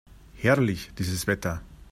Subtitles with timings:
[0.33, 1.61] Herrlich, dieses Wetter!